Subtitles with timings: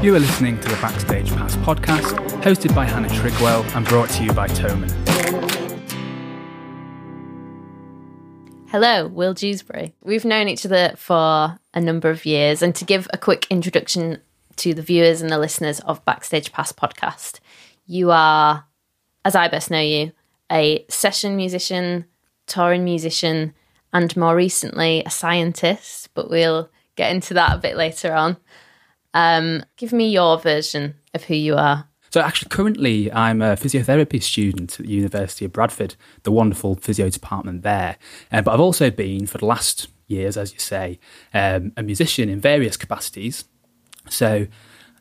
[0.00, 4.22] You are listening to the Backstage Pass podcast, hosted by Hannah Trigwell and brought to
[4.22, 4.92] you by Thomann.
[8.68, 9.96] Hello, Will Dewsbury.
[10.00, 14.22] We've known each other for a number of years, and to give a quick introduction
[14.58, 17.40] to the viewers and the listeners of Backstage Pass podcast,
[17.84, 18.66] you are,
[19.24, 20.12] as I best know you,
[20.48, 22.04] a session musician,
[22.46, 23.52] touring musician,
[23.92, 28.36] and more recently a scientist, but we'll get into that a bit later on.
[29.18, 31.88] Um, give me your version of who you are.
[32.10, 37.10] So, actually, currently, I'm a physiotherapy student at the University of Bradford, the wonderful physio
[37.10, 37.96] department there.
[38.32, 41.00] Uh, but I've also been, for the last years, as you say,
[41.34, 43.44] um, a musician in various capacities.
[44.08, 44.46] So,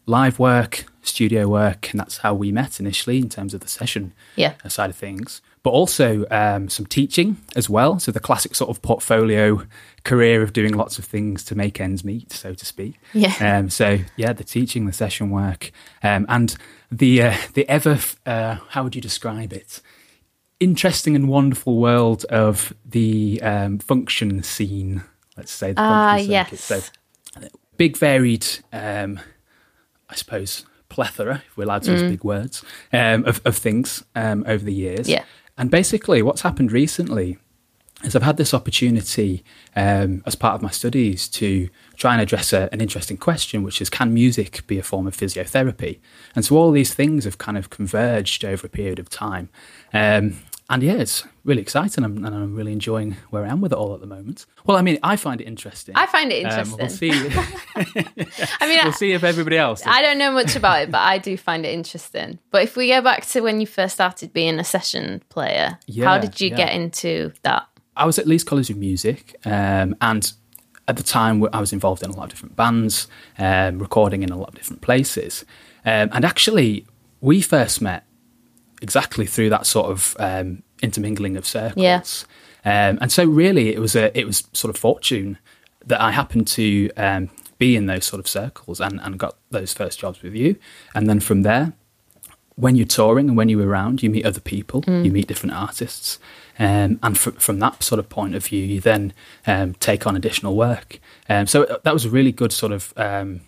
[0.05, 4.13] live work, studio work, and that's how we met initially in terms of the session
[4.36, 4.54] Yeah.
[4.68, 5.41] side of things.
[5.67, 7.99] But also um, some teaching as well.
[7.99, 9.63] So the classic sort of portfolio
[10.05, 12.93] career of doing lots of things to make ends meet, so to speak.
[13.13, 13.34] Yeah.
[13.41, 15.71] Um, so yeah, the teaching, the session work,
[16.02, 16.55] um, and
[16.90, 19.82] the uh, the ever uh, how would you describe it?
[20.62, 25.04] Interesting and wonderful world of the um, function scene.
[25.35, 26.52] Let's say the Ah, function circuit.
[26.71, 27.41] yes.
[27.41, 29.20] So big varied um,
[30.09, 34.46] I suppose plethora if we're allowed to use big words um, of, of things um,
[34.48, 35.26] over the years Yeah.
[35.58, 37.38] And basically what's happened recently
[38.04, 39.44] is I've had this opportunity
[39.76, 43.82] um, as part of my studies to try and address a, an interesting question, which
[43.82, 45.99] is can music be a form of physiotherapy?
[46.36, 49.49] And so all these things have kind of converged over a period of time.
[49.94, 50.38] Um,
[50.70, 53.71] and yeah, it's really exciting and I'm, and I'm really enjoying where I am with
[53.71, 54.46] it all at the moment.
[54.65, 55.96] Well, I mean, I find it interesting.
[55.96, 56.77] I find it Um, interesting.
[56.77, 57.12] we'll see.
[58.59, 59.82] I mean, we'll see if everybody else.
[59.82, 59.93] does.
[59.96, 62.40] I don't know much about it, but I do find it interesting.
[62.51, 66.18] But if we go back to when you first started being a session player, how
[66.18, 66.57] did you yeah.
[66.57, 67.68] get into that?
[67.96, 70.31] I was at Leeds College of Music, um, and
[70.88, 73.07] at the time I was involved in a lot of different bands,
[73.38, 75.46] um, recording in a lot of different places.
[75.85, 76.85] Um, and actually,
[77.22, 78.03] we first met
[78.81, 81.84] exactly through that sort of um, intermingling of circles.
[81.84, 82.02] Yeah.
[82.66, 85.38] Um, and so, really, it was a it was sort of fortune
[85.86, 89.74] that I happened to um, be in those sort of circles and, and got those
[89.74, 90.58] first jobs with you.
[90.94, 91.74] And then from there,
[92.56, 96.20] when you're touring and when you're around, you meet other people, you meet different artists.
[96.60, 99.14] Um, and fr- from that sort of point of view, you then
[99.46, 101.00] um, take on additional work.
[101.30, 103.42] Um, so that was a really good sort of um,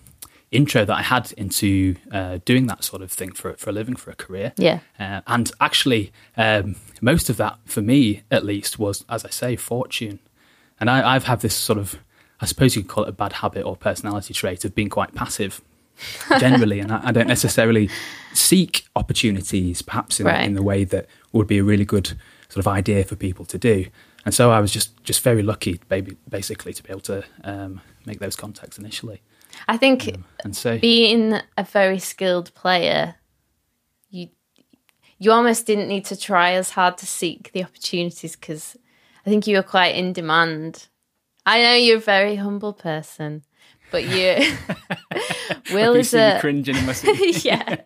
[0.52, 3.96] intro that I had into uh, doing that sort of thing for, for a living,
[3.96, 4.54] for a career.
[4.58, 4.80] Yeah.
[5.00, 9.56] Uh, and actually, um, most of that, for me at least, was, as I say,
[9.56, 10.20] fortune.
[10.80, 11.98] And I, I've had this sort of,
[12.42, 15.14] I suppose you could call it a bad habit or personality trait of being quite
[15.14, 15.62] passive
[16.40, 16.80] generally.
[16.80, 17.90] and I, I don't necessarily
[18.34, 20.46] seek opportunities, perhaps in, Right.
[20.46, 22.18] in the way that would be a really good
[22.50, 23.86] sort of idea for people to do.
[24.26, 27.82] And so I was just, just very lucky, baby, basically, to be able to um,
[28.06, 29.22] make those contacts initially.
[29.68, 33.16] I think And so, being a very skilled player,
[34.10, 34.30] you
[35.18, 38.78] you almost didn't need to try as hard to seek the opportunities because
[39.26, 40.88] I think you were quite in demand.
[41.46, 43.44] I know you're a very humble person,
[43.92, 44.36] but you
[45.74, 47.46] Will is a cringing in my seat.
[47.46, 47.78] yeah.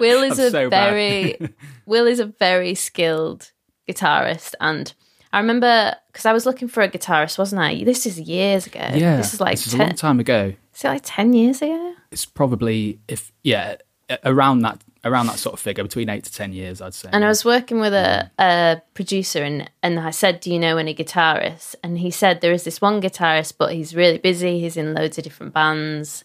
[0.00, 1.38] Will is I'm a so very
[1.86, 3.52] Will is a very skilled
[3.88, 4.94] guitarist and
[5.32, 7.84] I remember because I was looking for a guitarist, wasn't I?
[7.84, 8.86] This is years ago.
[8.92, 10.52] Yeah, This is like this is a long time ago.
[10.74, 11.94] Is it like ten years ago?
[12.10, 13.76] It's probably if yeah
[14.24, 17.08] around that around that sort of figure between eight to ten years, I'd say.
[17.12, 20.76] And I was working with a, a producer, and, and I said, Do you know
[20.76, 21.74] any guitarists?
[21.82, 24.60] And he said, There is this one guitarist, but he's really busy.
[24.60, 26.24] He's in loads of different bands.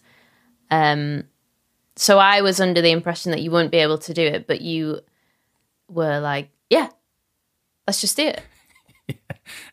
[0.70, 1.24] Um,
[1.96, 4.60] so I was under the impression that you wouldn't be able to do it, but
[4.60, 5.00] you
[5.88, 6.88] were like, Yeah,
[7.86, 8.42] let's just do it.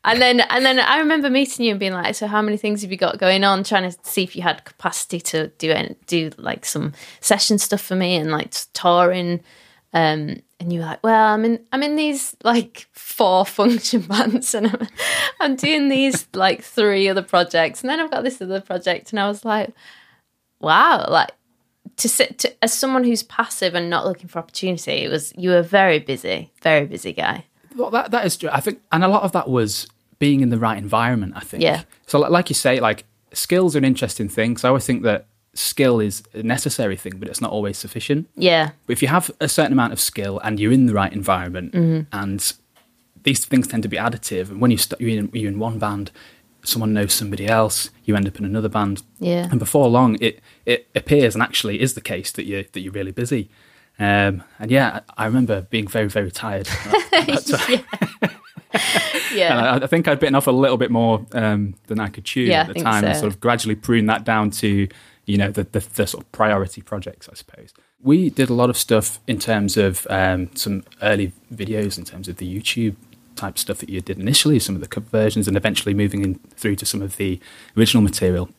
[0.06, 2.82] And then, and then I remember meeting you and being like, "So, how many things
[2.82, 6.32] have you got going on?" Trying to see if you had capacity to do do
[6.38, 9.42] like some session stuff for me and like touring.
[9.94, 14.54] Um, and you were like, "Well, I'm in, I'm in these like four function bands,
[14.54, 14.88] and I'm,
[15.40, 19.20] I'm doing these like three other projects, and then I've got this other project." And
[19.20, 19.74] I was like,
[20.60, 21.32] "Wow!" Like
[21.98, 25.50] to sit to, as someone who's passive and not looking for opportunity, it was you
[25.50, 27.46] were very busy, very busy guy.
[27.76, 28.50] Well, that that is true.
[28.52, 29.88] I think, and a lot of that was
[30.20, 31.34] being in the right environment.
[31.36, 31.62] I think.
[31.64, 31.84] Yeah.
[32.08, 34.58] So, like, you say, like skills are an interesting thing.
[34.58, 38.28] So I always think that skill is a necessary thing, but it's not always sufficient.
[38.36, 41.12] Yeah, But if you have a certain amount of skill and you're in the right
[41.14, 42.02] environment, Mm-hmm.
[42.14, 42.54] and
[43.24, 45.80] these things tend to be additive, and when you st- you're, in, you're in one
[45.80, 46.12] band,
[46.64, 49.48] someone knows somebody else, you end up in another band, yeah.
[49.50, 52.94] and before long, it it appears and actually is the case that you that you're
[52.94, 53.50] really busy.
[53.98, 56.68] Um, and yeah, I remember being very very tired.
[57.12, 57.84] at that
[58.22, 58.30] time.
[59.34, 59.58] Yeah.
[59.58, 62.26] And I, I think I'd bitten off a little bit more um, than I could
[62.26, 64.88] chew Yeah, at the time, and sort of gradually prune that down to
[65.26, 67.74] you know the, the, the sort of priority projects, I suppose.
[68.02, 72.28] We did a lot of stuff in terms of um, some early videos, in terms
[72.28, 72.96] of the YouTube
[73.36, 76.36] type stuff that you did initially, some of the cover versions, and eventually moving in
[76.56, 77.40] through to some of the
[77.76, 78.50] original material.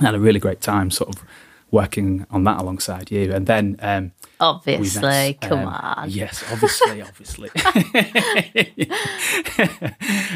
[0.00, 1.22] I had a really great time, sort of
[1.70, 7.02] working on that alongside you, and then um, obviously, met, come um, on, yes, obviously,
[7.08, 7.50] obviously,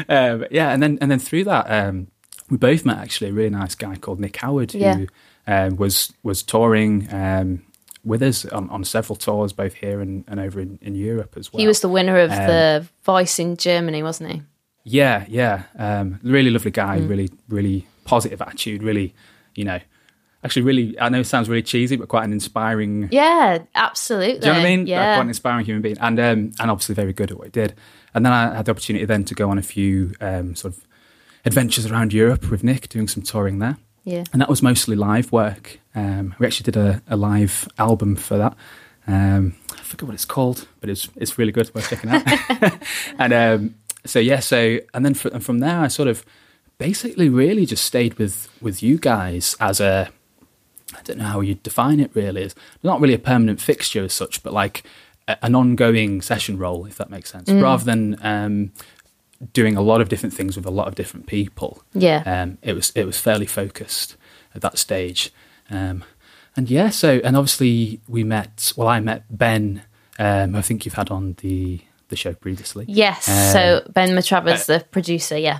[0.09, 2.07] um, yeah, and then and then through that, um,
[2.49, 5.05] we both met actually a really nice guy called Nick Howard who Yeah.
[5.47, 7.07] um, was was touring.
[7.13, 7.63] Um,
[8.03, 11.51] with us on, on several tours, both here and, and over in, in Europe as
[11.51, 11.59] well.
[11.59, 14.41] he was the winner of Um, the Voice in Germany, wasn't he?
[14.83, 15.63] Yeah, yeah.
[15.75, 17.09] Um, really lovely guy, Mm.
[17.09, 19.15] really, really positive attitude, really,
[19.55, 19.79] you know,
[20.45, 24.39] actually really, I know it sounds really cheesy, but quite an inspiring, Yeah, absolutely.
[24.39, 24.87] do you know what I mean?
[24.87, 25.97] Yeah, quite an inspiring human being.
[25.99, 27.73] And, um, and obviously very good at what he did.
[28.13, 30.85] And then I had the opportunity then to go on a few um, sort of
[31.43, 33.77] adventures around Europe with Nick, doing some touring there.
[34.05, 34.23] yeah.
[34.31, 35.79] And that was mostly live work.
[35.95, 38.55] Um, we actually did a, a live album for that.
[39.07, 41.73] Um, I forget what it's called, but it's it's really good.
[41.75, 42.23] Worth checking out.
[43.19, 43.75] and um,
[44.05, 46.25] so yeah, so and then fr- and from there, I sort of
[46.79, 50.09] basically really just stayed with with you guys as a
[50.93, 52.11] I don't know how you'd define it.
[52.13, 54.83] Really, is not really a permanent fixture as such, but like
[55.27, 58.71] a, an ongoing session role, if that makes sense, rather than um,
[59.53, 62.23] doing a lot of different things with a lot of different people Yeah.
[62.25, 64.15] um, it was it was fairly focused
[64.53, 65.31] at that stage,
[65.69, 66.03] um,
[66.55, 66.89] and yeah.
[66.89, 68.71] So and obviously we met.
[68.77, 69.83] Well, I met Ben.
[70.17, 72.85] Um, I think you've had on the the show previously.
[72.87, 73.27] Yes.
[73.27, 75.37] Um, so Ben Matravers, the producer.
[75.37, 75.59] Yeah.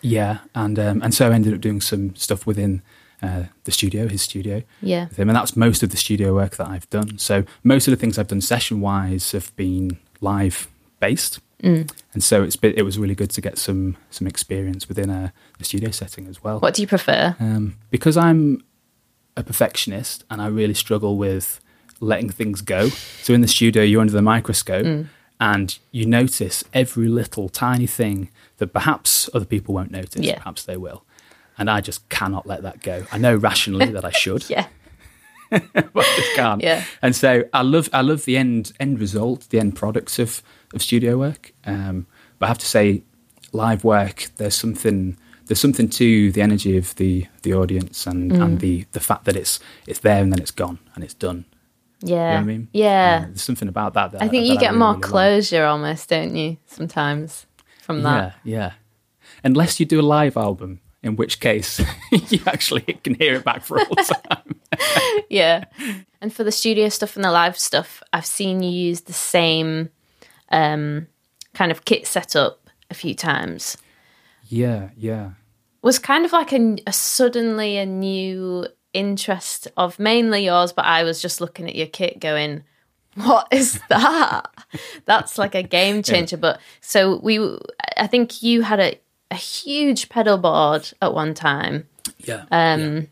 [0.00, 2.82] Yeah, and um, and so I ended up doing some stuff within
[3.24, 5.04] uh, the studio, his studio, Yeah.
[5.08, 7.18] with him, and that's most of the studio work that I've done.
[7.18, 9.86] So most of the things I've done session wise have been
[10.20, 10.56] live
[11.00, 11.88] based, Mm.
[12.12, 15.32] and so it's been, it was really good to get some some experience within a,
[15.60, 16.58] a studio setting as well.
[16.60, 17.34] What do you prefer?
[17.40, 18.62] Um, because I'm
[19.36, 21.60] a perfectionist and I really struggle with
[22.00, 22.88] letting things go.
[23.22, 25.06] So in the studio, you're under the microscope Mm.
[25.40, 28.28] and you notice every little tiny thing
[28.58, 30.36] that perhaps other people won't notice, Yeah.
[30.38, 31.00] perhaps they will.
[31.58, 33.04] And I just cannot let that go.
[33.12, 34.66] I know rationally that I should, Yeah.
[35.50, 36.62] but I just can't.
[36.62, 36.84] Yeah.
[37.02, 40.42] And so I love I love the end end result, the end products of
[40.74, 41.52] of studio work.
[41.64, 42.06] Um,
[42.38, 43.02] but I have to say,
[43.52, 45.16] live work there's something
[45.46, 48.42] there's something to the energy of the the audience and Mm.
[48.42, 51.44] and the the fact that it's it's there and then it's gone and it's done.
[52.00, 52.14] Yeah.
[52.14, 52.68] You know what I mean?
[52.72, 53.20] Yeah.
[53.22, 54.10] Uh, there's something about that.
[54.12, 55.10] that I think that you get really, more really like.
[55.10, 56.56] closure almost, don't you?
[56.66, 57.46] Sometimes
[57.82, 58.34] from that.
[58.44, 58.72] Yeah, yeah.
[59.44, 61.80] Unless you do a live album, in which case
[62.10, 64.60] you actually can hear it back for all time.
[65.28, 65.64] yeah.
[66.20, 69.90] And for the studio stuff and the live stuff, I've seen you use the same
[70.50, 71.06] um,
[71.52, 73.76] kind of kit setup a few times.
[74.48, 75.32] yeah, yeah.
[75.82, 81.02] Was kind of like a, a suddenly a new interest of mainly yours, but I
[81.02, 82.64] was just looking at your kit going,
[83.16, 84.46] what is that?
[85.04, 86.38] That's like a game changer.
[86.38, 87.38] But so we,
[87.98, 88.98] I think you had a,
[89.30, 91.86] a huge pedal board at one time.
[92.18, 92.44] Yeah.
[92.50, 93.08] Um,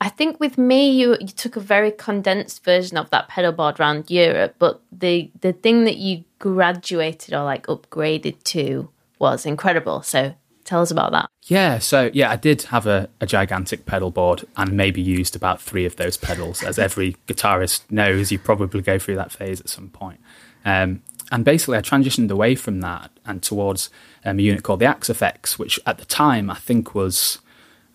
[0.00, 3.80] I think with me, you you took a very condensed version of that pedal board
[3.80, 10.02] around Europe, but the the thing that you graduated or like upgraded to was incredible.
[10.02, 10.34] So
[10.64, 11.28] tell us about that.
[11.44, 15.60] Yeah, so yeah, I did have a, a gigantic pedal board and maybe used about
[15.60, 16.62] three of those pedals.
[16.62, 20.20] As every guitarist knows, you probably go through that phase at some point.
[20.64, 21.02] Um,
[21.32, 23.90] and basically, I transitioned away from that and towards
[24.24, 27.38] um, a unit called the Axe-Fx, which at the time I think was,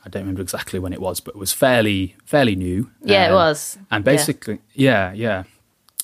[0.06, 2.89] I don't remember exactly when it was, but it was fairly fairly new.
[3.03, 3.77] Yeah, it Um, was.
[3.92, 4.12] And Yeah.
[4.13, 5.44] basically, yeah, yeah,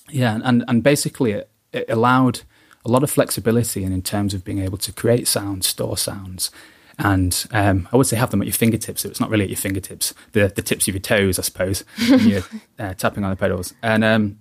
[0.09, 2.41] yeah, and and basically it, it allowed
[2.85, 6.49] a lot of flexibility in, in terms of being able to create sounds, store sounds,
[6.97, 9.01] and um, I would say have them at your fingertips.
[9.01, 11.83] So it's not really at your fingertips, the the tips of your toes, I suppose,
[12.09, 12.43] when you're
[12.79, 14.39] uh, tapping on the pedals, and um,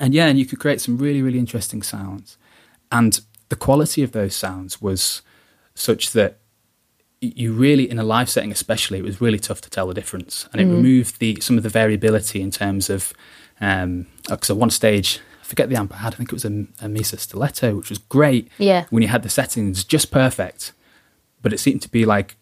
[0.00, 2.36] and yeah, and you could create some really really interesting sounds,
[2.90, 5.22] and the quality of those sounds was
[5.74, 6.38] such that
[7.20, 10.48] you really in a live setting especially it was really tough to tell the difference.
[10.52, 13.12] And it removed the some of the variability in terms of
[13.60, 16.44] um because at one stage I forget the amp I had I think it was
[16.44, 18.84] a, a Mesa Stiletto which was great Yeah.
[18.90, 20.72] when you had the settings just perfect.
[21.42, 22.36] But it seemed to be like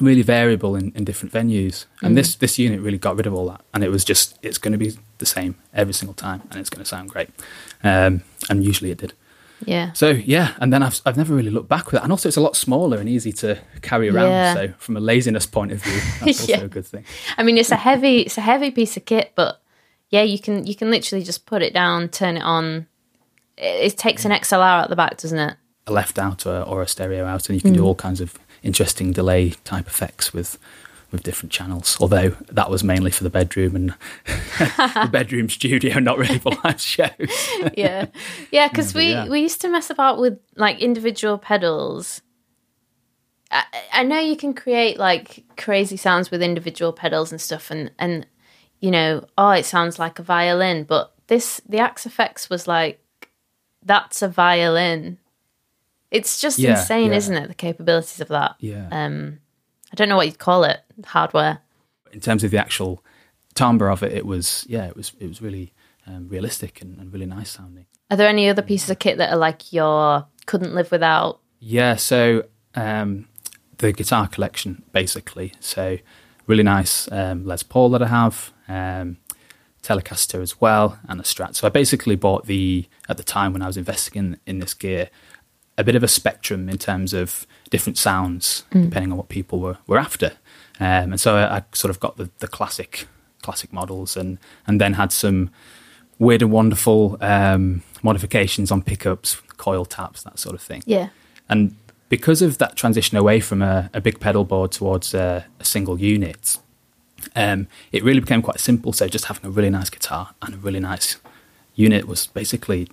[0.00, 1.86] really variable in, in different venues.
[2.02, 3.60] And this this unit really got rid of all that.
[3.72, 6.70] And it was just it's going to be the same every single time and it's
[6.70, 7.30] going to sound great.
[7.84, 9.12] Um and usually it did
[9.64, 9.92] Yeah.
[9.92, 12.36] so yeah, and then I've I've never really looked back with it, and also it's
[12.36, 14.30] a lot smaller and easy to carry around.
[14.30, 14.54] Yeah.
[14.54, 16.60] So from a laziness point of view, that's also Yeah.
[16.60, 17.04] a good thing.
[17.38, 19.60] I mean, it's a heavy, it's a heavy piece of kit, but
[20.10, 22.86] yeah, you can you can literally just put it down, turn it on.
[23.56, 25.56] It, it takes an XLR at the back, doesn't it?
[25.86, 27.86] A left out or, or a stereo out, and you can do mm.
[27.86, 30.58] all kinds of interesting delay type effects with
[31.12, 31.96] with different channels.
[32.00, 33.94] Although that was mainly for the bedroom and
[34.58, 37.10] the bedroom studio, not really for live shows.
[37.76, 38.06] yeah,
[38.50, 38.68] yeah.
[38.68, 39.28] Because Yeah, we yeah.
[39.28, 42.22] we used to mess about with like individual pedals.
[43.50, 47.90] I, I know you can create like crazy sounds with individual pedals and stuff, and
[47.98, 48.26] and
[48.80, 52.98] you know, oh, it sounds like a violin, but this the Axe-Fx was like
[53.84, 55.18] that's a violin.
[56.10, 57.48] It's just Yeah, insane, isn't it?
[57.48, 58.56] The capabilities of that.
[58.60, 58.88] Yeah.
[58.90, 59.38] Um,
[59.92, 60.80] I don't know what you'd call it.
[61.04, 61.58] Hardware.
[62.12, 63.04] in terms of the actual
[63.54, 65.72] timbre of it, it was yeah, it was it was really
[66.06, 67.86] um, realistic and, and really nice sounding.
[68.10, 71.40] Are there any other pieces of kit that are like your couldn't live without?
[71.58, 72.44] Yeah, so
[72.74, 73.28] um,
[73.78, 75.52] the guitar collection basically.
[75.60, 75.98] So
[76.46, 79.18] really nice um, Les Paul that I have, um,
[79.82, 81.54] Telecaster as well, and a Strat.
[81.56, 84.74] So I basically bought the at the time when I was investing in in this
[84.74, 85.10] gear
[85.78, 89.78] a bit of a spectrum in terms of different sounds depending on what people were
[89.86, 90.32] were after.
[90.80, 93.06] Um, and so I, I sort of got the, the classic
[93.42, 95.50] classic models and and then had some
[96.18, 100.82] weird and wonderful um, modifications on pickups, coil taps, that sort of thing.
[100.86, 101.08] Yeah.
[101.48, 101.74] And
[102.08, 105.98] because of that transition away from a, a big pedal board towards a, a single
[105.98, 106.58] unit,
[107.34, 108.92] um, it really became quite simple.
[108.92, 111.16] So just having a really nice guitar and a really nice
[111.74, 112.88] unit was basically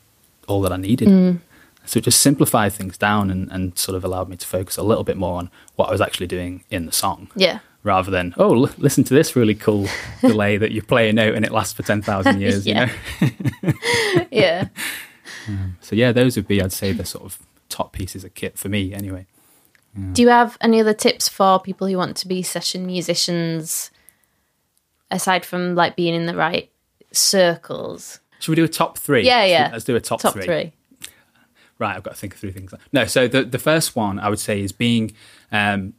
[0.47, 1.39] all that I needed.
[1.89, 4.83] So it just simplified things down and, and sort of allowed me to focus a
[4.83, 7.29] little bit more on what I was actually doing in the song.
[7.35, 7.59] Yeah.
[7.81, 9.87] Rather than, oh, l- listen to this really cool
[10.21, 12.91] delay that you play a note and it lasts for 10,000 years, Yeah.
[13.21, 13.27] you
[13.63, 13.73] know?
[14.31, 14.67] Yeah.
[15.47, 18.55] Um, so, yeah, those would be, I'd say, the sort of top pieces of kit
[18.59, 19.25] for me anyway.
[20.13, 23.89] Do you have any other tips for people who want to be session musicians
[25.09, 26.69] aside from like being in the right
[27.11, 28.19] circles?
[28.39, 29.23] Should we do a top three?
[29.25, 29.69] Yeah, yeah.
[29.71, 30.45] Let's do a top, Top three.
[30.45, 30.73] three.
[31.79, 32.73] Right, I've got to think of three things.
[32.91, 35.13] No, so the, the first one I would say is being
[35.51, 35.93] um,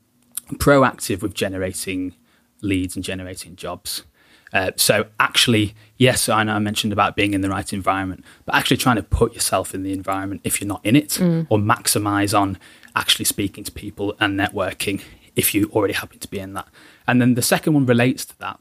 [0.54, 2.14] proactive with generating
[2.60, 4.04] leads and generating jobs.
[4.52, 8.54] Uh, so actually, yes, I know I mentioned about being in the right environment, but
[8.54, 11.18] actually trying to put yourself in the environment if you're not in it,
[11.48, 12.58] or maximize on
[12.96, 15.02] actually speaking to people and networking
[15.36, 16.66] if you already happen to be in that.
[17.06, 18.58] And then the second one relates to that.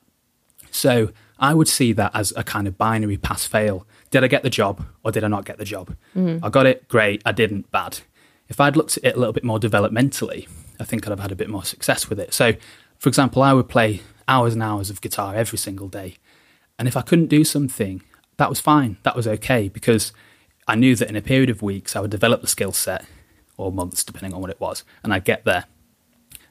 [0.72, 3.88] So I would see that as a kind of binary pass fail.
[4.12, 5.96] Did I get the job or did I not get the job?
[6.16, 6.44] Mm-hmm.
[6.44, 7.22] I got it, great.
[7.26, 8.00] I didn't, bad.
[8.50, 10.48] If I'd looked at it a little bit more developmentally,
[10.80, 12.34] I think I'd have had a bit more success with it.
[12.34, 12.54] So,
[12.98, 16.18] for example, I would play hours and hours of guitar every single day.
[16.78, 18.02] And if I couldn't do something,
[18.38, 18.98] that was fine.
[19.04, 20.14] That was okay because
[20.68, 23.06] I knew that in a period of weeks I would develop the skill set
[23.58, 25.66] or months, depending on what it was, and I'd get there.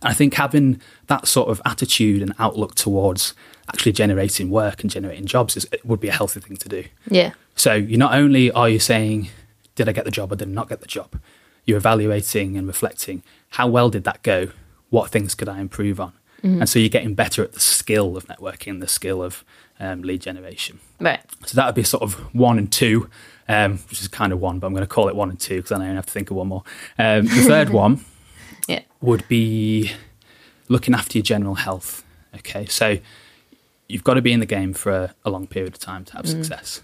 [0.03, 3.35] And I think having that sort of attitude and outlook towards
[3.69, 6.85] actually generating work and generating jobs is, it would be a healthy thing to do.
[7.11, 7.33] Yeah.
[7.57, 9.31] So you not only are you saying,
[9.75, 11.21] did I get the job or did I not get the job?
[11.65, 14.51] You're evaluating and reflecting, how well did that go?
[14.91, 16.13] What things could I improve on?
[16.43, 19.45] And so you're getting better at the skill of networking, the skill of
[19.81, 20.79] um, lead generation.
[21.01, 21.21] Right.
[21.45, 23.11] So that would be sort of one and two,
[23.49, 25.57] um, which is kind of one, but I'm going to call it one and two
[25.57, 26.63] because then I don't have to think of one more.
[26.99, 28.05] Um, the third one
[28.67, 28.83] Yeah.
[29.01, 29.93] would be
[30.69, 32.05] looking after your general health.
[32.37, 32.99] Okay, so
[33.89, 36.13] you've got to be in the game for a, a long period of time to
[36.15, 36.83] have success.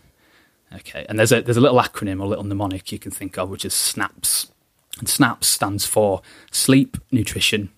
[0.75, 3.51] Okay, and there's a there's a little acronym or little mnemonic you can think of,
[3.51, 4.51] which is SNAPS.
[4.99, 7.71] And SNAPS stands for sleep, nutrition,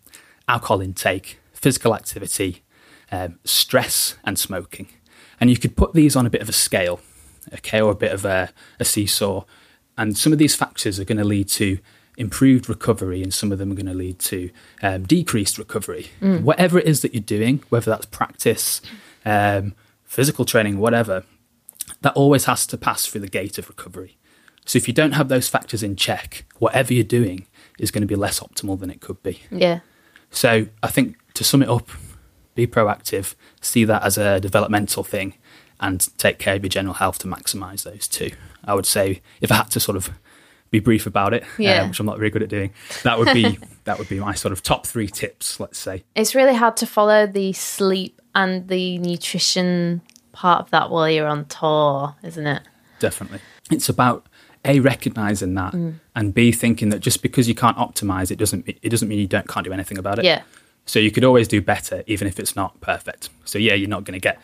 [0.48, 2.62] alcohol intake, physical activity,
[3.10, 4.88] um, stress, and smoking.
[5.40, 7.00] And you could put these on a bit of a scale,
[7.54, 8.50] okay, or a bit of a,
[8.80, 9.44] a seesaw.
[9.98, 11.78] And some of these factors are going to lead to
[12.16, 14.50] improved recovery, and some of them are going to lead to
[14.82, 16.10] um, decreased recovery.
[16.42, 18.80] Whatever it is that you're doing, whether that's practice,
[19.24, 21.24] um, physical training, whatever,
[22.02, 24.16] that always has to pass through the gate of recovery.
[24.64, 27.46] So if you don't have those factors in check, whatever you're doing
[27.78, 29.42] is going to be less optimal than it could be.
[29.50, 29.80] Yeah.
[30.30, 31.88] So I think to sum it up,
[32.54, 35.34] be proactive, see that as a developmental thing,
[35.78, 38.30] and take care of your general health to maximise those two.
[38.64, 40.10] I would say if I had to sort of
[40.70, 41.88] be brief about it, uh, Yeah.
[41.88, 42.70] which I'm not very good at doing,
[43.04, 45.60] that would be that would be my sort of top three tips.
[45.60, 46.04] Let's say.
[46.14, 51.26] It's really hard to follow the sleep and the nutrition part of that while you're
[51.28, 52.62] on tour, isn't it?
[52.98, 53.40] Definitely.
[53.70, 54.26] It's about
[54.64, 55.72] a recognizing that
[56.16, 59.26] and b thinking that just because you can't optimize it doesn't it doesn't mean you
[59.28, 60.24] don't can't do anything about it.
[60.24, 60.42] Yeah.
[60.86, 63.28] So you could always do better even if it's not perfect.
[63.44, 64.40] So yeah, you're not going to get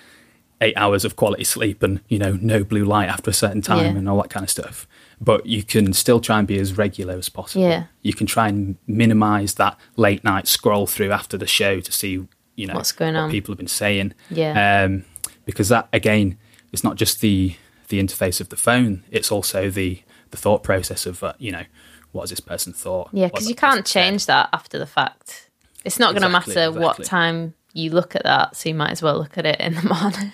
[0.61, 3.79] 8 hours of quality sleep and, you know, no blue light after a certain time
[3.95, 3.99] Yeah.
[3.99, 4.87] and all that kind of stuff.
[5.23, 7.62] But you can still try and be as regular as possible.
[7.64, 7.85] Yeah.
[8.02, 12.26] You can try and minimize that late night scroll through after the show to see,
[12.57, 13.31] you know, What's going what on.
[13.31, 14.14] people have been saying.
[14.31, 14.83] Yeah.
[14.85, 15.05] Um,
[15.45, 16.38] because that again
[16.73, 17.55] it's not just the
[17.88, 20.02] the interface of the phone; it's also the
[20.33, 21.64] the thought process of uh, you know
[22.12, 23.09] what has this person thought?
[23.12, 24.00] Yeah, because you can't person said?
[24.00, 25.50] change that after the fact.
[25.85, 28.91] It's not going to Exactly, matter what time you look at that, so you might
[28.93, 30.33] as well look at it in the morning.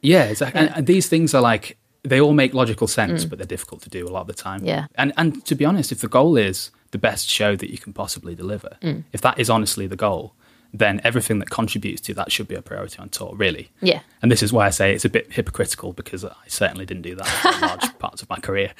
[0.00, 0.60] Yeah, exactly.
[0.62, 1.76] And, and these things are like
[2.08, 4.60] they all make logical sense, but they're difficult to do a lot of the time.
[4.60, 4.66] Mm.
[4.66, 4.86] Yeah.
[4.96, 7.92] And and to be honest, if the goal is the best show that you can
[7.92, 9.04] possibly deliver, Mm.
[9.12, 10.32] if that is honestly the goal,
[10.72, 13.70] then everything that contributes to that should be a priority on tour, really.
[13.80, 14.00] Yeah.
[14.20, 17.14] And this is why I say it's a bit hypocritical because I certainly didn't do
[17.14, 18.72] that for large parts of my career.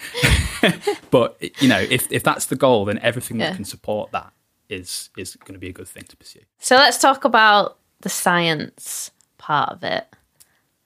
[1.11, 3.51] but you know, if if that's the goal, then everything Yeah.
[3.51, 4.33] that can support that
[4.69, 6.41] is is going to be a good thing to pursue.
[6.59, 10.07] So let's talk about the science part of it.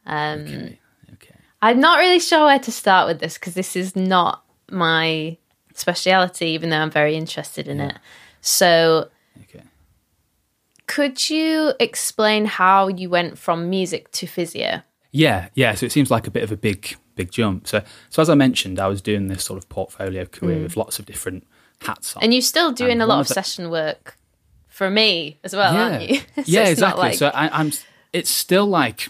[0.07, 0.80] Um, Okay.
[1.63, 5.37] I'm not really sure where to start with this because this is not my
[5.75, 7.97] speciality, even though I'm very interested in it.
[8.41, 9.09] So,
[9.43, 9.65] Okay.
[10.87, 14.83] could you explain how you went from music to physio?
[15.13, 15.75] Yeah, yeah.
[15.75, 17.67] So it seems like a bit of a big, big jump.
[17.67, 20.99] So, so as I mentioned, I was doing this sort of portfolio career with lots
[20.99, 21.47] of different
[21.83, 22.21] hats on.
[22.21, 22.25] Mm.
[22.25, 24.17] And you're still doing And a lot of the- session work
[24.69, 26.21] for me as well, aren't you?
[26.37, 27.03] So yeah, exactly.
[27.03, 27.73] like- So I, I'm.
[28.13, 29.09] It's still like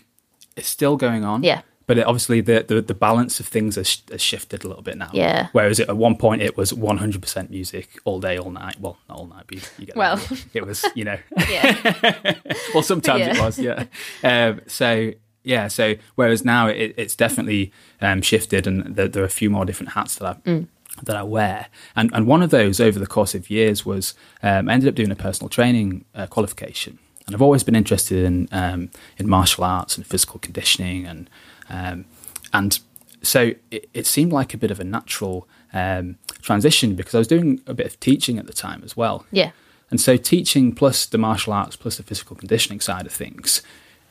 [0.56, 1.42] it's still going on.
[1.42, 1.62] Yeah.
[1.90, 4.96] But it, obviously, the, the the balance of things has, has shifted a little bit
[4.96, 5.10] now.
[5.12, 5.48] Yeah.
[5.50, 8.78] Whereas at one point it was 100% music all day, all night.
[8.78, 10.20] Well, not all night, but you, get Well.
[10.54, 11.18] it was you know.
[11.50, 12.34] yeah.
[12.74, 13.86] well, sometimes it was, yeah.
[14.22, 15.10] Um, so
[15.42, 19.50] yeah, so whereas now it, it's definitely um, shifted, and there, there are a few
[19.50, 20.66] more different hats that I
[21.02, 21.66] that I wear,
[21.96, 24.94] and and one of those over the course of years was um, I ended up
[24.94, 29.64] doing a personal training uh, qualification, and I've always been interested in um, in martial
[29.64, 31.28] arts and physical conditioning, and
[31.70, 32.04] um,
[32.52, 32.78] and
[33.22, 37.28] so it, it seemed like a bit of a natural um, transition because I was
[37.28, 39.24] doing a bit of teaching at the time as well.
[39.30, 39.50] Yeah.
[39.90, 43.62] And so teaching plus the martial arts plus the physical conditioning side of things,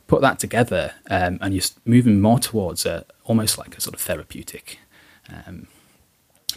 [0.07, 4.01] put that together, um, and you're moving more towards a almost like a sort of
[4.01, 4.79] therapeutic
[5.33, 5.67] um,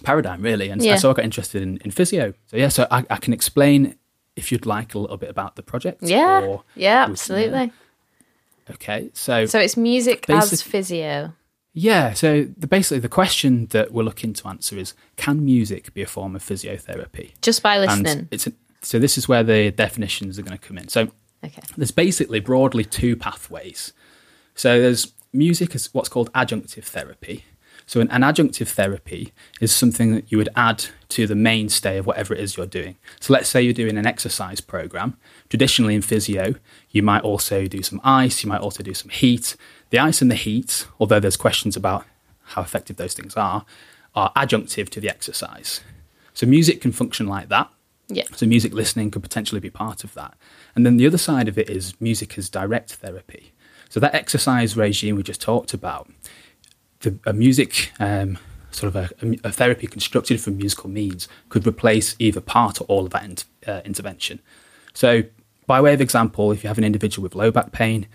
[0.02, 0.68] paradigm, really.
[0.70, 0.96] And Yeah.
[0.96, 2.34] so I got interested in, in physio.
[2.48, 3.96] So yeah, so I, I can explain
[4.36, 6.02] if you'd like a little bit about the project.
[6.02, 6.58] Yeah.
[6.74, 7.72] Yeah, would- absolutely.
[8.74, 11.32] Okay, so So it's music as physio.
[11.74, 16.02] yeah, so the, basically the question that we're looking to answer is: Can music be
[16.02, 17.32] a form of physiotherapy?
[17.42, 18.28] Just by And listening.
[18.30, 20.88] it's a, so this is where the definitions are going to come in.
[20.88, 21.10] So
[21.44, 21.62] Okay.
[21.76, 23.92] there's basically broadly two pathways.
[24.54, 27.44] So there's music as what's called adjunctive therapy.
[27.84, 32.06] So an, an adjunctive therapy is something that you would add to the mainstay of
[32.06, 32.96] whatever it is you're doing.
[33.18, 35.16] So let's say you're doing an exercise program.
[35.52, 36.54] Traditionally in physio,
[36.92, 39.54] you might also do some ice, you might also do some heat.
[39.90, 42.06] The ice and the heat, although there's questions about
[42.42, 43.66] how effective those things are,
[44.14, 45.82] are adjunctive to the exercise.
[46.32, 47.70] So music can function like that.
[48.08, 48.24] Yeah.
[48.34, 50.38] So music listening could potentially be part of that.
[50.74, 53.52] And then the other side of it is music as direct therapy.
[53.90, 56.10] So that exercise regime we just talked about,
[57.00, 58.38] the a music um,
[58.70, 63.04] sort of a, a therapy constructed from musical means could replace either part or all
[63.04, 64.40] of that int- uh, intervention.
[64.94, 65.24] So
[65.72, 68.06] by way of example, if you have an individual with low back pain,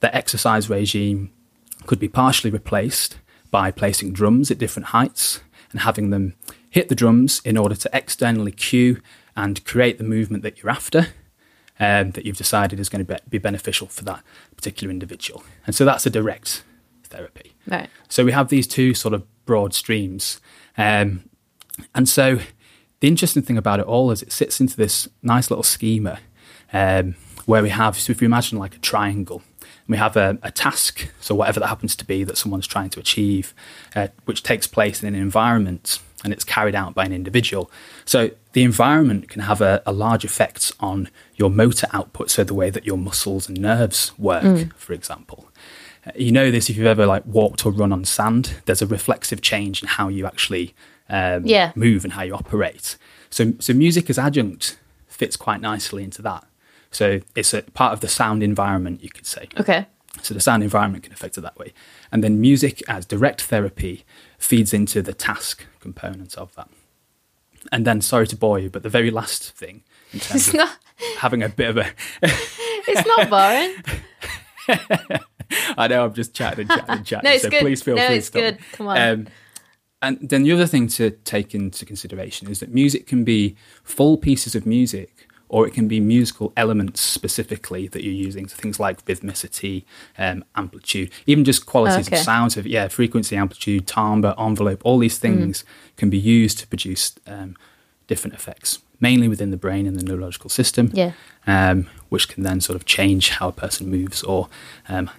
[0.00, 1.30] the exercise regime
[1.84, 3.18] could be partially replaced
[3.50, 6.32] by placing drums at different heights and having them
[6.70, 9.02] hit the drums in order to externally cue
[9.36, 11.08] and create the movement that you're after,
[11.78, 14.22] um, that you've decided is going to be, be beneficial for that
[14.56, 15.44] particular individual.
[15.66, 16.64] And so that's a direct
[17.04, 17.52] therapy.
[17.66, 17.90] Right.
[18.08, 20.40] So we have these two sort of broad streams.
[20.78, 21.28] Um,
[21.94, 22.38] and so
[23.00, 26.18] the interesting thing about it all is it sits into this nice little schema
[26.72, 27.14] um,
[27.46, 29.42] where we have, so if you imagine like a triangle,
[29.88, 33.00] we have a, a task, so whatever that happens to be that someone's trying to
[33.00, 33.52] achieve,
[33.96, 37.68] uh, which takes place in an environment and it's carried out by an individual.
[38.04, 42.54] So the environment can have a, a large effect on your motor output, so the
[42.54, 45.48] way that your muscles and nerves work, for example.
[46.06, 48.54] Uh, You know this if you've ever like walked or run on sand.
[48.66, 50.74] There's a reflexive change in how you actually
[51.10, 51.72] um, Yeah.
[51.74, 52.96] move and how you operate.
[53.28, 56.44] So, so music as adjunct fits quite nicely into that.
[56.92, 59.48] So it's a part of the sound environment, you could say.
[59.58, 59.86] Okay.
[60.20, 61.72] So the sound environment can affect it that way.
[62.12, 64.04] And then music as direct therapy
[64.38, 66.68] feeds into the task component of that.
[67.70, 70.54] And then, sorry to bore you, but the very last thing in terms It's of
[70.54, 70.78] not.
[71.18, 71.86] having a bit of a,
[72.22, 73.74] It's not boring.
[75.76, 77.24] I know I'm just chatting and chatting and chatting.
[77.28, 77.60] No, it's so good.
[77.60, 78.58] please feel No, free it's to good.
[78.72, 78.98] Come on.
[78.98, 79.26] Um,
[80.02, 84.16] and then the other thing to take into consideration is that music can be full
[84.18, 88.48] pieces of music, or it can be musical elements specifically that you're using.
[88.48, 89.84] So things like rhythmicity,
[90.18, 92.16] um, amplitude, even just qualities Okay.
[92.16, 92.56] of sound.
[92.56, 94.80] Of, yeah, frequency, amplitude, timbre, envelope.
[94.84, 95.64] All these things
[95.96, 97.54] can be used to produce um,
[98.08, 101.12] different effects, mainly within the brain and the neurological system Yeah.
[101.46, 104.48] um, which can then sort of change how a person moves or
[104.88, 105.10] um,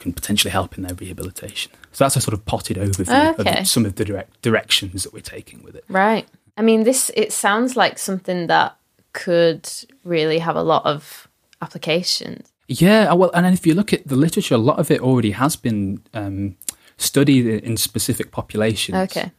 [0.00, 1.70] can potentially help in their rehabilitation.
[1.92, 3.60] So that's a sort of potted overview Okay.
[3.60, 5.84] of some of the direct directions that we're taking with it.
[5.88, 6.26] Right.
[6.56, 8.76] I mean, this it sounds like something that
[9.14, 9.68] could
[10.04, 11.28] really have a lot of
[11.62, 12.52] applications.
[12.68, 15.32] Yeah, well, and then if you look at the literature, a lot of it already
[15.32, 16.56] has been um,
[16.96, 18.96] studied in specific populations.
[19.10, 19.32] Okay.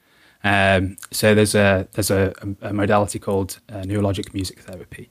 [0.44, 5.10] Um, so there's a there's a, a modality called uh, neurologic music therapy,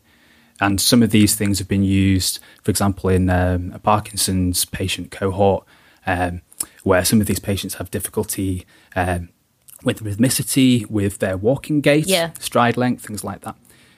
[0.60, 5.10] and some of these things have been used, for example, in um, a Parkinson's patient
[5.10, 5.64] cohort,
[6.06, 6.42] um,
[6.84, 9.28] where some of these patients have difficulty um,
[9.82, 12.30] with rhythmicity, with their walking gait, Yeah.
[12.38, 13.56] stride length, things like that.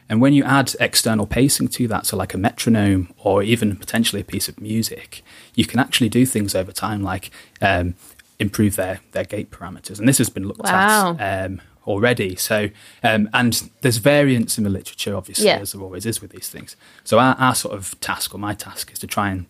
[0.09, 4.21] And when you add external pacing to that, so like a metronome or even potentially
[4.23, 5.23] a piece of music,
[5.55, 7.95] you can actually do things over time, like um,
[8.39, 9.99] improve their their gait parameters.
[9.99, 11.17] And this has been looked Wow.
[11.19, 12.37] at um, already.
[12.37, 12.71] So,
[13.03, 15.59] um, and there's variance in the literature, obviously, Yeah.
[15.59, 16.77] as there always is with these things.
[17.05, 19.47] So, our, our sort of task, or my task, is to try and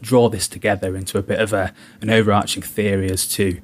[0.00, 3.60] draw this together into a bit of a an overarching theory as to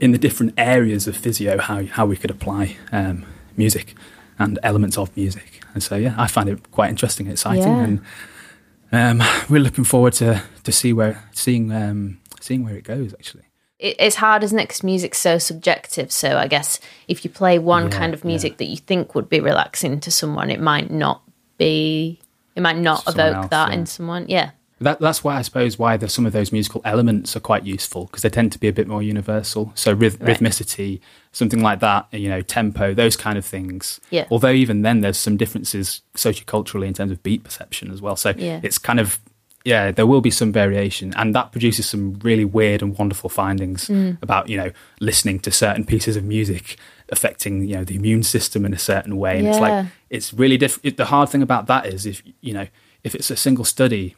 [0.00, 3.24] in the different areas of physio how how we could apply um,
[3.56, 3.94] music
[4.38, 5.60] and elements of music.
[5.74, 7.84] And so, yeah, I find it quite interesting and exciting, Yeah.
[7.84, 13.12] and um, we're looking forward to to see where seeing um, seeing where it goes.
[13.14, 13.44] Actually,
[13.78, 14.64] It, it's hard, isn't it?
[14.68, 16.10] Because music's so subjective.
[16.12, 19.28] So I guess if you play one Yeah, kind of music that you think would
[19.28, 21.22] be relaxing to someone, it might not
[21.58, 22.20] be.
[22.54, 23.74] It might not someone evoke else, that yeah.
[23.74, 24.26] in someone.
[24.28, 24.50] Yeah.
[24.78, 28.04] That, that's why I suppose why the, some of those musical elements are quite useful
[28.06, 29.72] because they tend to be a bit more universal.
[29.74, 30.38] So ryth- Right.
[30.38, 31.00] rhythmicity,
[31.32, 34.00] something like that, you know, tempo, those kind of things.
[34.10, 34.26] Yeah.
[34.30, 38.16] Although even then, there's some differences socioculturally in terms of beat perception as well.
[38.16, 38.60] So Yeah.
[38.62, 39.18] it's kind of
[39.64, 43.88] yeah, there will be some variation, and that produces some really weird and wonderful findings
[43.88, 44.16] Mm.
[44.22, 46.76] about you know listening to certain pieces of music
[47.08, 49.38] affecting you know the immune system in a certain way.
[49.38, 50.96] And it's like it's really difficult.
[50.96, 52.66] The hard thing about that is if you know
[53.02, 54.14] if it's a single study,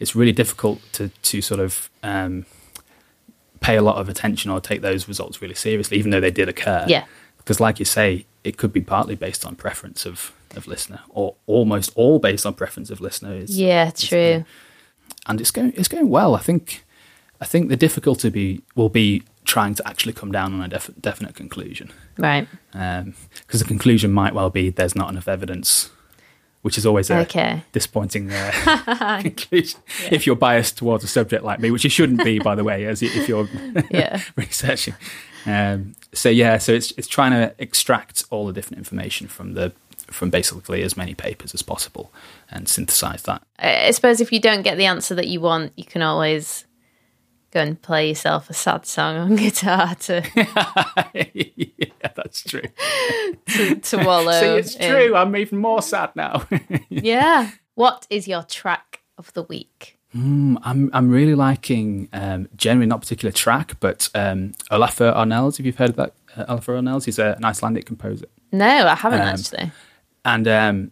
[0.00, 2.44] it's really difficult to to sort of um,
[3.60, 6.48] pay a lot of attention or take those results really seriously, even though they did
[6.48, 6.84] occur.
[6.88, 7.04] Yeah.
[7.38, 11.34] Because, like you say, it could be partly based on preference of of listener, or
[11.46, 13.34] almost all based on preference of listener.
[13.34, 13.88] Is, Yeah.
[13.88, 14.44] is- True.
[15.26, 16.34] and it's going it's going well.
[16.34, 16.84] I think
[17.40, 20.90] I think the difficulty be will be trying to actually come down on a def-
[21.00, 22.46] definite conclusion Right.
[22.72, 25.90] because the conclusion might well be there's not enough evidence,
[26.62, 27.62] which is always a Okay.
[27.72, 32.38] disappointing uh, conclusion if you're biased towards a subject like me, which you shouldn't be,
[32.38, 33.48] by the way, as if you're
[33.90, 34.20] Yeah.
[34.36, 34.94] researching.
[35.46, 39.72] Um, so yeah, so it's it's trying to extract all the different information from the
[40.06, 42.12] from basically as many papers as possible
[42.50, 43.42] and synthesize that.
[43.58, 46.64] I suppose if you don't get the answer that you want, you can always
[47.52, 50.22] go and play yourself a sad song on guitar to
[51.14, 52.62] yeah, that's true.
[53.48, 54.40] to, to wallow.
[54.40, 54.90] See, it's in.
[54.90, 55.16] true.
[55.16, 56.46] I'm even more sad now.
[56.88, 57.50] Yeah.
[57.74, 59.98] What is your track of the week?
[60.14, 65.58] Mm, I'm I'm really liking um, generally not a particular track, but um, Olafur Arnalds.
[65.58, 68.94] If you've heard of that, uh, Olafur Arnalds, he's a, an Icelandic composer, No, I
[68.94, 69.72] haven't Um, actually.
[70.26, 70.90] and um,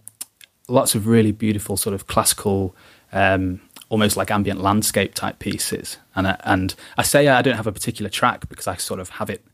[0.69, 2.75] lots of really beautiful sort of classical,
[3.13, 3.61] um,
[3.91, 5.99] almost like ambient landscape type pieces.
[6.15, 9.11] And I, and I say I don't have a particular track because I sort of
[9.11, 9.45] have it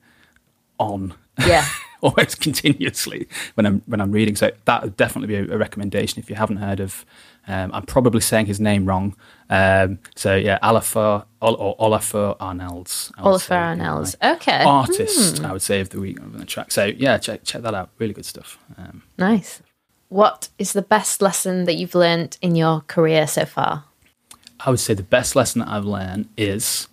[0.78, 1.14] on
[1.46, 1.66] Yeah.
[2.02, 4.36] almost continuously when I'm when I'm reading.
[4.36, 7.04] So that would definitely be a, a recommendation if you haven't heard of.
[7.48, 9.14] Um, I'm probably saying his name wrong.
[9.48, 14.16] Um, so yeah, Olafur Ol- or Olafur would Olafur say would be Arnalds.
[14.20, 14.64] my Okay.
[14.64, 16.70] Artist, I would say of the week on the track.
[16.72, 17.90] So yeah, check check that out.
[17.98, 18.58] Really good stuff.
[18.76, 19.62] Um, Nice.
[20.08, 23.84] What is the best lesson that you've learned in your career so far?
[24.60, 26.88] I would say the best lesson that I've learned is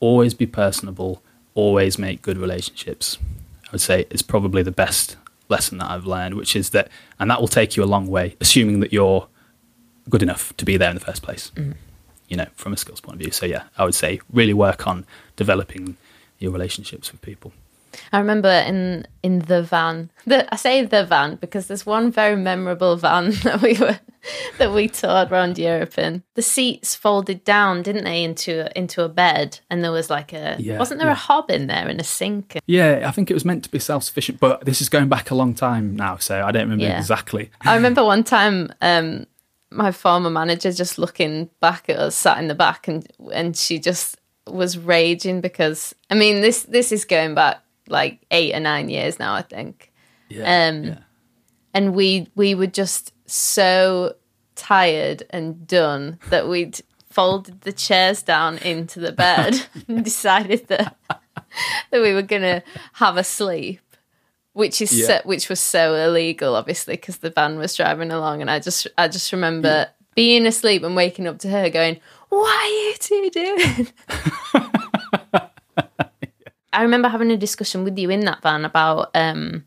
[0.00, 1.22] always be personable,
[1.54, 3.18] always make good relationships.
[3.66, 5.16] I would say it's probably the best
[5.48, 8.36] lesson that I've learned, which is that, and that will take you a long way,
[8.40, 9.28] assuming that you're
[10.08, 11.74] good enough to be there in the first place, mm.
[12.28, 13.30] you know, from a skills point of view.
[13.30, 15.06] So, yeah, I would say really work on
[15.36, 15.96] developing
[16.38, 17.52] your relationships with people.
[18.12, 20.10] I remember in in the van.
[20.26, 23.98] The, I say the van because there's one very memorable van that we were
[24.58, 26.22] that we toured around Europe in.
[26.34, 30.56] The seats folded down, didn't they, into into a bed, and there was like a
[30.58, 31.12] Yeah, wasn't there yeah.
[31.12, 32.58] a hob in there and a sink?
[32.66, 35.30] Yeah, I think it was meant to be self sufficient, but this is going back
[35.30, 36.98] a long time now, so I don't remember Yeah.
[36.98, 37.50] exactly.
[37.60, 39.26] I remember one time um,
[39.70, 43.78] my former manager just looking back at us, sat in the back, and and she
[43.78, 48.88] just was raging because I mean this this is going back like eight or nine
[48.88, 49.92] years now, I think.
[50.28, 50.98] Yeah, Um, yeah.
[51.74, 54.14] and we we were just so
[54.56, 60.96] tired and done that we'd folded the chairs down into the bed and decided that
[61.90, 62.62] that we were gonna
[62.94, 63.80] have a sleep
[64.52, 65.06] which is Yeah.
[65.06, 68.86] so, which was so illegal obviously because the van was driving along and i just
[68.98, 73.30] i just remember being asleep and waking up to her going what are you two
[73.30, 73.88] doing
[76.74, 79.64] I remember having a discussion with you in that van about um,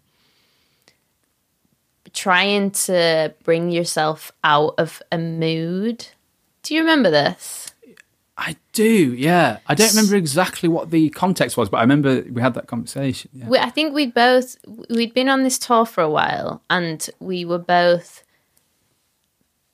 [2.14, 6.08] trying to bring yourself out of a mood
[6.64, 7.72] Do you remember this?
[8.38, 9.58] I do, yeah.
[9.66, 13.32] I don't remember exactly what the context was, but I remember we had that conversation.
[13.34, 13.48] Yeah.
[13.48, 14.58] We, I think we'd both
[14.90, 18.24] we'd been on this tour for a while, and we were both.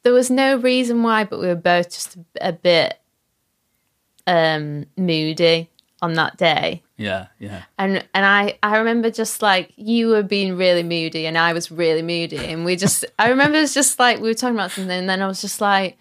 [0.04, 3.02] There was no reason why, but we were both just a, a bit
[4.28, 5.70] um, moody
[6.04, 6.84] on that day.
[6.98, 7.64] Yeah, yeah.
[7.80, 11.72] And and I I remember just like you were being really moody and I was
[11.72, 14.72] really moody and we just I remember it was just like we were talking about
[14.72, 15.98] something and then I was just like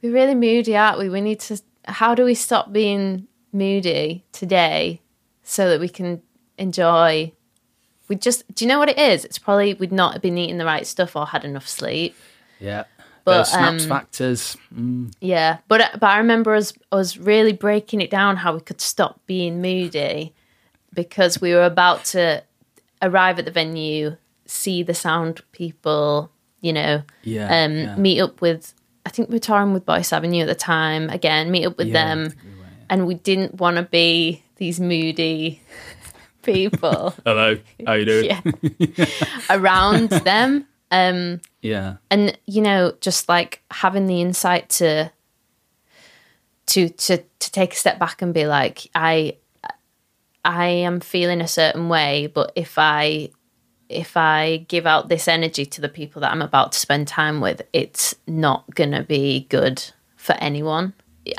[0.00, 1.10] we're really moody, aren't we?
[1.10, 5.02] We need to how do we stop being moody today
[5.42, 6.22] so that we can
[6.56, 7.30] enjoy
[8.08, 9.26] we just do you know what it is?
[9.26, 12.16] It's probably we'd not have been eating the right stuff or had enough sleep.
[12.58, 12.84] Yeah.
[13.24, 14.56] But, Those snaps um, factors.
[14.74, 18.80] Mm, Yeah, but but I remember us us really breaking it down how we could
[18.80, 20.34] stop being moody
[20.92, 22.42] because we were about to
[23.00, 26.30] arrive at the venue, see the sound people,
[26.60, 27.64] you know, yeah.
[27.64, 27.96] um, yeah.
[27.96, 28.74] meet up with.
[29.04, 31.08] I think we were touring with Boyce Avenue at the time.
[31.10, 34.78] Again, meet up with Yeah, them, we were, and we didn't want to be these
[34.80, 35.60] moody
[36.42, 37.14] people.
[37.24, 37.56] Hello,
[37.86, 38.54] how you doing?
[38.78, 39.06] yeah,
[39.50, 40.66] around them.
[40.90, 41.96] Um, Yeah.
[42.10, 45.10] and you know just like having the insight to
[46.66, 49.36] to to to take a step back and be like i
[50.44, 53.28] i am feeling a certain way but if i
[53.88, 57.40] if i give out this energy to the people that i'm about to spend time
[57.40, 59.82] with it's not gonna be good
[60.16, 60.92] for anyone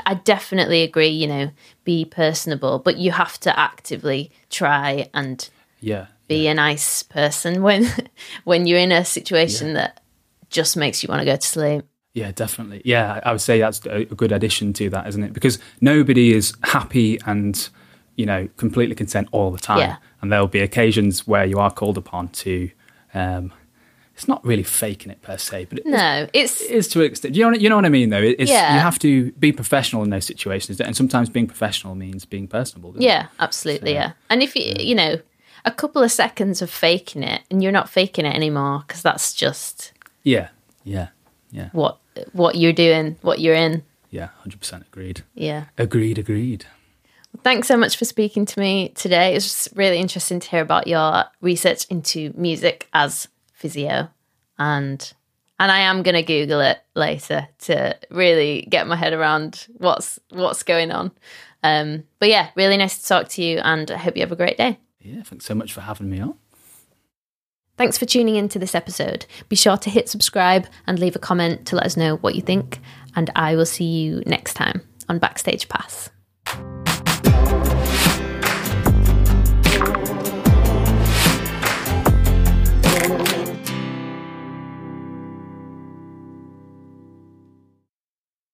[0.06, 1.50] i definitely agree you know
[1.84, 5.48] be personable but you have to actively try and
[5.80, 6.06] Yeah.
[6.28, 7.86] be a nice person when
[8.44, 10.00] when you're in a situation that
[10.54, 11.84] just makes you want to go to sleep.
[12.14, 12.80] Yeah, definitely.
[12.84, 15.32] Yeah, I would say that's a good addition to that, isn't it?
[15.32, 17.68] Because nobody is happy and,
[18.14, 19.80] you know, completely content all the time.
[19.80, 19.96] Yeah.
[20.22, 22.70] And there'll be occasions where you are called upon to,
[23.14, 23.52] um,
[24.14, 27.06] it's not really faking it per se, but it No, it's it is to an
[27.06, 27.34] extent.
[27.34, 28.22] You know, you know what I mean, though?
[28.22, 28.74] It's, Yeah.
[28.74, 30.80] You have to be professional in those situations.
[30.80, 32.92] And sometimes being professional means being personable.
[32.92, 33.06] doesn't it?
[33.06, 34.12] yeah, absolutely, yeah.
[34.30, 35.18] And if you you know
[35.64, 39.32] a couple of seconds of faking it, and you're not faking it anymore because that's
[39.34, 39.93] just
[40.24, 40.48] Yeah.
[40.82, 41.08] Yeah.
[41.50, 41.68] Yeah.
[41.72, 41.98] what
[42.32, 43.84] what you're doing, what you're in.
[44.10, 44.30] Yeah.
[44.44, 45.22] 100% agreed.
[45.34, 45.66] Yeah.
[45.78, 46.66] Agreed, agreed.
[47.42, 49.34] Thanks so much for speaking to me today.
[49.34, 54.08] It's just really interesting to hear about your research into music as physio,
[54.56, 55.12] and
[55.58, 60.20] and I am going to Google it later to really get my head around what's
[60.30, 61.10] what's going on.
[61.64, 64.36] Um, but yeah, really nice to talk to you, and I hope you have a
[64.36, 64.78] great day.
[65.00, 65.22] Yeah.
[65.22, 66.34] Thanks so much for having me on.
[67.76, 69.26] Thanks for tuning into this episode.
[69.48, 72.40] Be sure to hit subscribe and leave a comment to let us know what you
[72.40, 72.80] think,
[73.16, 76.10] and I will see you next time on Backstage Pass.